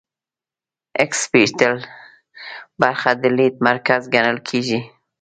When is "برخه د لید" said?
2.81-3.55